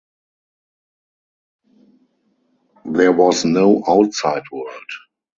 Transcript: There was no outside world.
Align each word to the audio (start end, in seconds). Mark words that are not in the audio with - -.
There 2.85 3.11
was 3.11 3.45
no 3.45 3.83
outside 3.87 4.41
world. 4.51 4.91